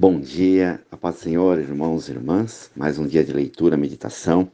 [0.00, 2.70] Bom dia, a paz do Senhor, irmãos e irmãs.
[2.74, 4.50] Mais um dia de leitura, meditação.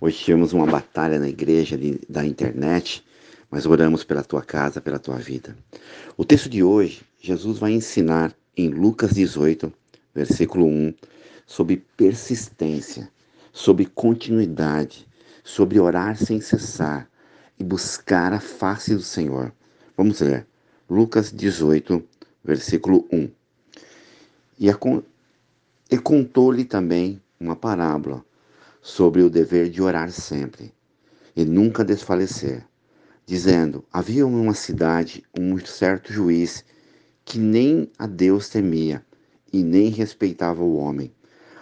[0.00, 3.04] Hoje tivemos uma batalha na igreja de, da internet,
[3.50, 5.54] mas oramos pela tua casa, pela tua vida.
[6.16, 9.70] O texto de hoje, Jesus vai ensinar em Lucas 18,
[10.14, 10.94] versículo 1,
[11.46, 13.10] sobre persistência,
[13.52, 15.06] sobre continuidade,
[15.44, 17.06] sobre orar sem cessar
[17.58, 19.52] e buscar a face do Senhor.
[19.94, 20.46] Vamos ler.
[20.88, 22.02] Lucas 18,
[22.42, 23.39] versículo 1.
[24.60, 24.68] E,
[25.90, 28.22] e contou-lhe também uma parábola
[28.82, 30.74] sobre o dever de orar sempre
[31.34, 32.66] e nunca desfalecer,
[33.24, 36.62] dizendo: Havia uma cidade um certo juiz
[37.24, 39.02] que nem a Deus temia
[39.50, 41.10] e nem respeitava o homem.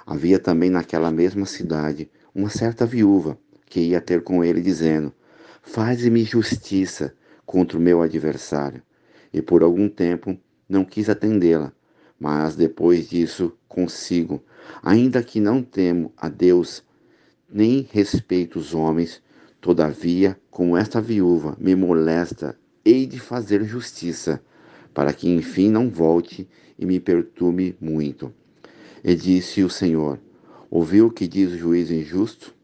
[0.05, 5.15] Havia também naquela mesma cidade uma certa viúva que ia ter com ele, dizendo:
[5.63, 7.15] Faze-me justiça
[7.47, 8.83] contra o meu adversário.
[9.33, 10.37] E por algum tempo
[10.69, 11.73] não quis atendê-la
[12.19, 14.43] mas depois disso consigo,
[14.83, 16.83] ainda que não temo a Deus,
[17.51, 19.23] nem respeito os homens,
[19.61, 24.43] todavia, como esta viúva me molesta, hei de fazer justiça,
[24.93, 28.33] para que enfim não volte e me perturbe muito.
[29.05, 30.19] E disse o Senhor:
[30.71, 32.55] Ouviu o que diz o juiz injusto?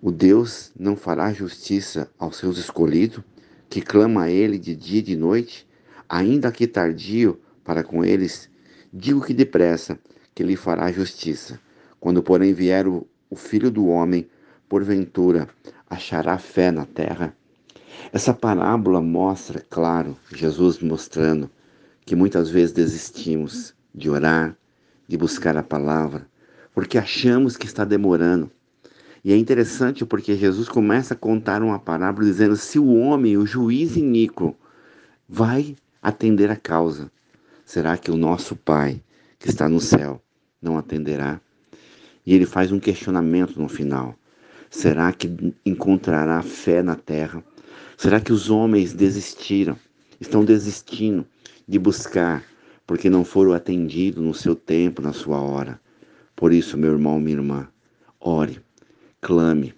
[0.00, 3.22] O Deus não fará justiça aos seus escolhidos,
[3.68, 5.66] que clama a ele de dia e de noite,
[6.08, 8.50] ainda que tardio, para com eles,
[8.92, 9.98] digo que depressa,
[10.34, 11.58] que lhe fará justiça.
[11.98, 14.28] Quando, porém, vier o, o filho do homem,
[14.68, 15.48] porventura
[15.88, 17.34] achará fé na terra?
[18.12, 21.50] Essa parábola mostra, claro, Jesus mostrando
[22.04, 24.56] que muitas vezes desistimos de orar,
[25.08, 26.26] de buscar a palavra,
[26.74, 28.50] porque achamos que está demorando.
[29.24, 33.46] E é interessante porque Jesus começa a contar uma parábola dizendo: se o homem, o
[33.46, 34.54] juiz iníquo,
[35.26, 37.10] vai atender a causa,
[37.64, 39.00] Será que o nosso Pai,
[39.38, 40.22] que está no céu,
[40.60, 41.40] não atenderá?
[42.26, 44.14] E ele faz um questionamento no final.
[44.70, 47.42] Será que encontrará fé na terra?
[47.96, 49.78] Será que os homens desistiram?
[50.20, 51.26] Estão desistindo
[51.66, 52.44] de buscar
[52.86, 55.80] porque não foram atendidos no seu tempo, na sua hora.
[56.36, 57.68] Por isso, meu irmão, minha irmã,
[58.20, 58.60] ore,
[59.20, 59.74] clame,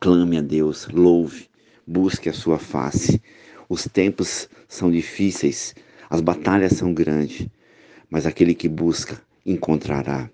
[0.00, 1.48] clame a Deus, louve,
[1.86, 3.20] busque a sua face.
[3.68, 5.74] Os tempos são difíceis,
[6.08, 7.48] as batalhas são grandes,
[8.08, 10.30] mas aquele que busca encontrará.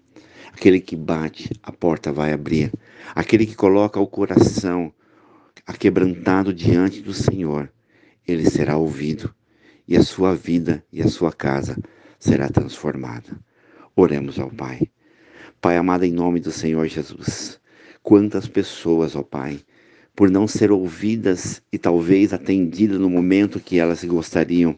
[0.53, 2.73] Aquele que bate, a porta vai abrir.
[3.15, 4.93] Aquele que coloca o coração
[5.67, 7.73] aquebrantado diante do Senhor,
[8.27, 9.35] ele será ouvido
[9.87, 11.77] e a sua vida e a sua casa
[12.19, 13.39] será transformada.
[13.97, 14.89] Oremos ao Pai.
[15.61, 17.61] Pai amado, em nome do Senhor Jesus,
[18.03, 19.61] quantas pessoas, ó Pai,
[20.15, 24.77] por não ser ouvidas e talvez atendidas no momento que elas gostariam,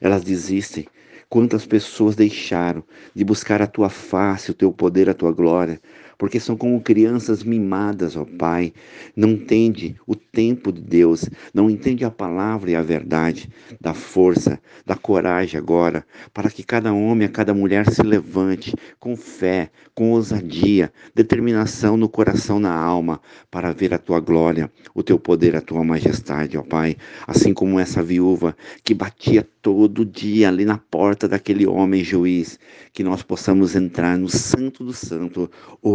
[0.00, 0.86] elas desistem.
[1.28, 2.84] Quantas pessoas deixaram
[3.14, 5.80] de buscar a tua face, o teu poder, a tua glória,
[6.18, 8.72] porque são como crianças mimadas, ó Pai.
[9.16, 13.48] Não entende o tempo de Deus, não entende a palavra e a verdade.
[13.80, 19.16] Dá força, dá coragem agora, para que cada homem, a cada mulher se levante com
[19.16, 25.18] fé, com ousadia, determinação no coração, na alma, para ver a tua glória, o teu
[25.18, 26.96] poder, a tua majestade, ó Pai.
[27.26, 32.58] Assim como essa viúva que batia todo dia ali na porta daquele homem juiz,
[32.92, 35.50] que nós possamos entrar no Santo do Santo,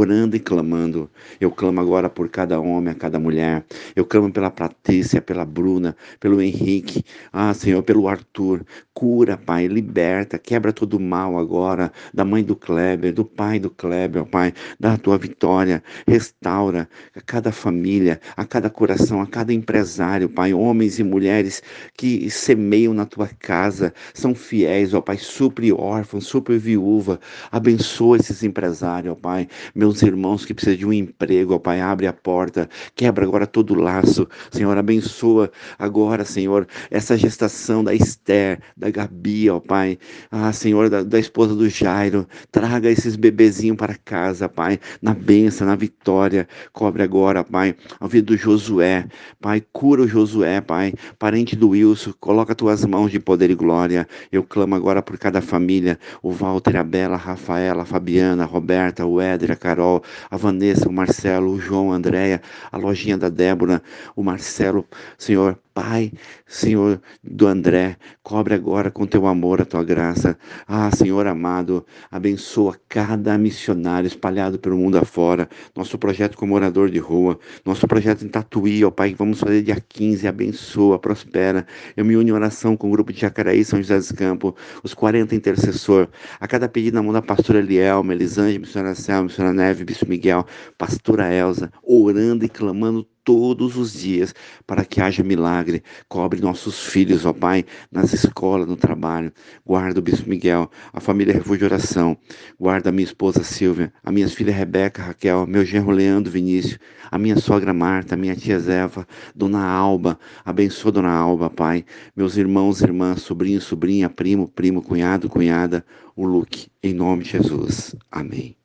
[0.07, 1.09] orando e clamando.
[1.40, 3.66] Eu clamo agora por cada homem, a cada mulher.
[3.95, 8.66] Eu clamo pela Patrícia, pela Bruna, pelo Henrique, ah, Senhor, pelo Arthur.
[8.94, 13.69] Cura, Pai, liberta, quebra todo o mal agora, da mãe do Kleber, do pai do
[13.69, 15.84] Kleber, Pai, da tua vitória.
[16.07, 21.62] Restaura a cada família, a cada coração, a cada empresário, Pai, homens e mulheres
[21.96, 27.19] que semeiam na tua casa, são fiéis, ó Pai, supre órfãos, supre viúva,
[27.51, 32.08] abençoa esses empresários, ó Pai, meus irmãos que precisam de um emprego, ó Pai, abre
[32.08, 38.59] a porta, quebra agora todo o laço, Senhor, abençoa agora, Senhor, essa gestação da Esther,
[38.75, 39.97] da Gabi, ó Pai.
[40.31, 42.28] Ah, Senhor, da, da esposa do Jairo.
[42.52, 44.79] Traga esses bebezinhos para casa, Pai.
[45.02, 46.47] Na bênção, na vitória.
[46.73, 49.05] Cobre agora, Pai, a vida do Josué.
[49.41, 50.93] Pai, cura o Josué, Pai.
[51.20, 54.08] Parente do Wilson, coloca tuas mãos de poder e glória.
[54.32, 56.00] Eu clamo agora por cada família.
[56.22, 59.86] O Walter, a Bela, a Rafaela, a Fabiana, a Roberta, o Éder, a Carol.
[59.87, 62.41] Carol, a Vanessa, o Marcelo, o João, a Andréia,
[62.72, 63.81] a lojinha da Débora,
[64.16, 64.85] o Marcelo,
[65.17, 66.11] Senhor, Pai,
[66.47, 70.35] Senhor do André, cobre agora com teu amor a tua graça.
[70.67, 75.47] Ah, Senhor amado, abençoa cada missionário espalhado pelo mundo afora.
[75.75, 79.61] Nosso projeto com morador de rua, nosso projeto em Tatuí, ó Pai, que vamos fazer
[79.61, 80.28] dia 15.
[80.28, 81.67] Abençoa, prospera.
[81.95, 84.95] Eu me uno em oração com o grupo de Jacaraí, São José dos Campos, os
[84.95, 86.07] 40 intercessor.
[86.40, 90.46] A cada pedido na mão da pastora Eliel, Melisande, missionária Selma, missionária Neve, Bispo Miguel,
[90.78, 94.34] pastora Elza, orando e clamando todos os dias
[94.66, 95.84] para que haja milagre.
[96.08, 99.34] Cobre nossos filhos, ó Pai, nas escolas, no trabalho.
[99.66, 102.18] Guarda o Bispo Miguel, a família Refúgio Oração.
[102.58, 106.79] Guarda a minha esposa Silvia, a minha filha Rebeca, Raquel, meu genro Leandro Vinícius,
[107.12, 110.18] a minha sogra Marta, a minha tia Zeva, Dona Alba.
[110.46, 111.84] Abençoa Dona Alba, Pai.
[112.16, 115.85] Meus irmãos, irmãs, sobrinho, sobrinha, primo, primo, cunhado, cunhada,
[116.16, 116.70] o Luke.
[116.82, 117.94] Em nome de Jesus.
[118.09, 118.56] Amém.